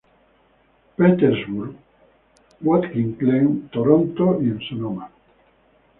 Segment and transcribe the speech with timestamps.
[0.97, 1.75] Petersburg,
[2.63, 5.11] Watkins Glen, Toronto y en Sonoma.